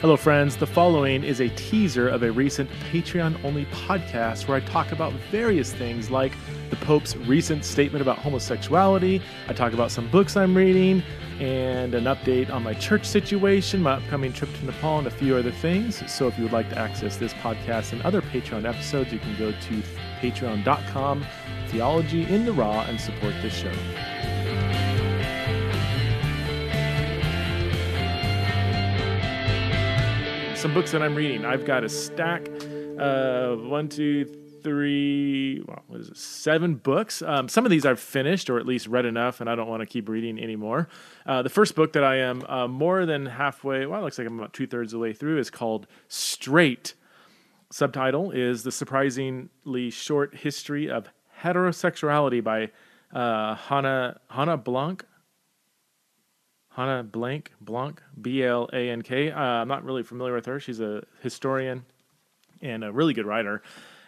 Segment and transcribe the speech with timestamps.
[0.00, 0.58] Hello, friends.
[0.58, 5.14] The following is a teaser of a recent Patreon only podcast where I talk about
[5.30, 6.32] various things like
[6.68, 9.22] the Pope's recent statement about homosexuality.
[9.48, 11.02] I talk about some books I'm reading
[11.40, 15.34] and an update on my church situation, my upcoming trip to Nepal, and a few
[15.34, 16.02] other things.
[16.12, 19.34] So if you would like to access this podcast and other Patreon episodes, you can
[19.38, 19.82] go to
[20.20, 21.24] patreon.com,
[21.68, 23.72] theology in the raw, and support this show.
[30.66, 31.44] Some books that I'm reading.
[31.44, 32.48] I've got a stack
[32.98, 34.24] of one, two,
[34.64, 37.22] three, well, what is it, seven books.
[37.22, 39.82] Um, some of these I've finished or at least read enough, and I don't want
[39.82, 40.88] to keep reading anymore.
[41.24, 44.26] Uh, the first book that I am uh, more than halfway, well, it looks like
[44.26, 46.94] I'm about two thirds of the way through, is called Straight.
[47.70, 51.08] Subtitle is The Surprisingly Short History of
[51.42, 52.70] Heterosexuality by
[53.16, 55.04] uh, Hannah, Hannah Blank.
[56.76, 59.30] Hannah Blank, Blanc, B L A N K.
[59.30, 60.60] Uh, I'm not really familiar with her.
[60.60, 61.86] She's a historian
[62.60, 63.62] and a really good writer,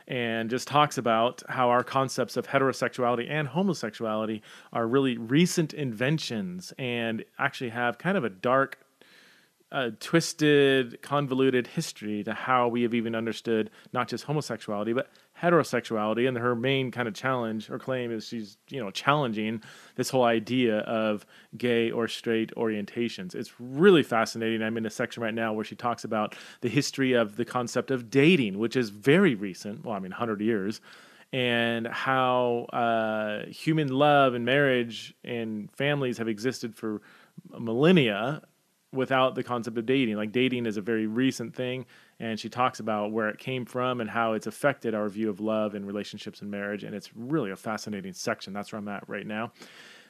[0.07, 4.43] and just talks about how our concepts of heterosexuality and homosexuality
[4.73, 8.79] are really recent inventions and actually have kind of a dark,
[9.71, 16.27] uh, twisted, convoluted history to how we have even understood not just homosexuality, but heterosexuality.
[16.27, 19.63] And her main kind of challenge or claim is she's you know challenging
[19.97, 23.35] this whole idea of gay or straight orientations.
[23.35, 24.63] It's really fascinating.
[24.63, 27.91] I'm in a section right now where she talks about the history of the concept
[27.91, 30.81] of dating which is very recent well i mean 100 years
[31.31, 37.03] and how uh, human love and marriage and families have existed for
[37.59, 38.43] millennia
[38.93, 41.85] without the concept of dating like dating is a very recent thing
[42.21, 45.41] and she talks about where it came from and how it's affected our view of
[45.41, 46.83] love and relationships and marriage.
[46.83, 48.53] And it's really a fascinating section.
[48.53, 49.53] That's where I'm at right now.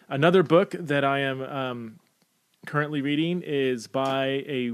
[0.09, 1.99] Another book that I am um,
[2.67, 4.73] currently reading is by a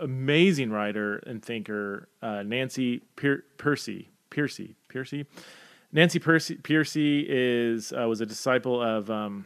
[0.00, 4.08] amazing writer and thinker, uh, Nancy Pier- Percy.
[4.30, 5.26] Pearcey.
[5.92, 9.10] Nancy Percy, Pearcey is uh, was a disciple of.
[9.10, 9.44] Um,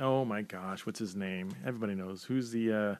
[0.00, 1.50] oh my gosh, what's his name?
[1.66, 2.72] Everybody knows who's the.
[2.72, 2.96] Uh,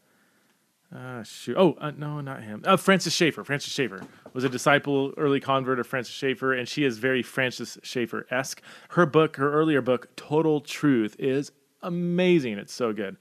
[0.95, 1.57] uh, shoot.
[1.57, 2.63] Oh, uh, no, not him.
[2.67, 3.45] Uh, Francis Schaeffer.
[3.45, 4.03] Francis Schaeffer
[4.35, 8.61] was a disciple, early convert of Francis Schaeffer, and she is very Francis Schaeffer esque.
[8.91, 11.51] Her book, her earlier book, Total Truth, is
[11.83, 12.59] amazing.
[12.59, 13.17] It's so good.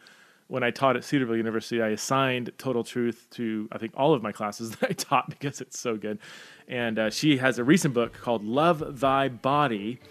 [0.47, 4.21] When I taught at Cedarville University, I assigned Total Truth to, I think, all of
[4.21, 6.19] my classes that I taught because it's so good.
[6.67, 10.01] And uh, she has a recent book called Love Thy Body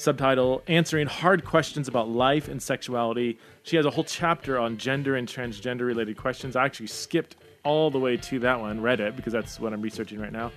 [0.00, 3.38] subtitle Answering Hard Questions About Life and Sexuality.
[3.64, 6.56] She has a whole chapter on gender and transgender related questions.
[6.56, 9.82] I actually skipped all the way to that one, read it because that's what I'm
[9.82, 10.52] researching right now.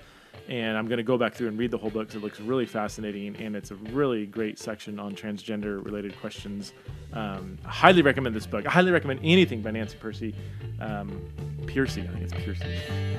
[0.48, 2.40] And I'm going to go back through and read the whole book because it looks
[2.40, 6.72] really fascinating and it's a really great section on transgender related questions.
[7.12, 8.66] Um, I highly recommend this book.
[8.66, 10.34] I highly recommend anything by Nancy Percy.
[10.80, 11.20] Um,
[11.66, 13.13] Piercy, I think it's Piercy.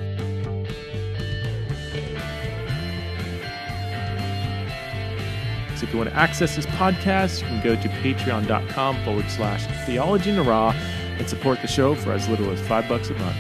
[5.85, 10.31] If you want to access this podcast, you can go to patreon.com forward slash theology
[10.31, 13.37] and support the show for as little as five bucks a month.